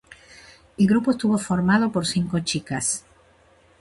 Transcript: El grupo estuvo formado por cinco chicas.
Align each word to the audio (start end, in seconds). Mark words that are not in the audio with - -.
El 0.79 0.87
grupo 0.87 1.11
estuvo 1.11 1.37
formado 1.37 1.91
por 1.91 2.07
cinco 2.07 2.39
chicas. 2.39 3.05